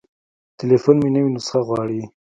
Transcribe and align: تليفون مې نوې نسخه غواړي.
تليفون 0.59 0.95
مې 1.01 1.09
نوې 1.15 1.29
نسخه 1.35 1.59
غواړي. 1.67 2.01